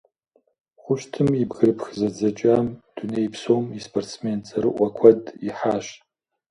[0.81, 5.85] Хъущтым и «бгырыпх зэдзэкӏам» дуней псом и спортсмен цӏэрыӏуэ куэд ихьащ.